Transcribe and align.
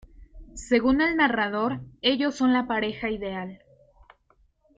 Según 0.55 0.99
el 1.01 1.15
narrador, 1.15 1.79
ellos 2.01 2.33
son 2.33 2.53
la 2.53 2.65
pareja 2.65 3.11
ideal. 3.11 3.59